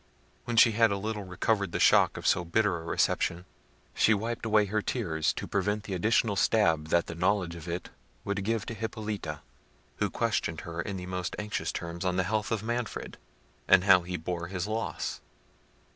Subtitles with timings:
[0.45, 3.45] When she had a little recovered the shock of so bitter a reception,
[3.93, 7.89] she wiped away her tears to prevent the additional stab that the knowledge of it
[8.25, 9.41] would give to Hippolita,
[9.97, 13.19] who questioned her in the most anxious terms on the health of Manfred,
[13.67, 15.21] and how he bore his loss.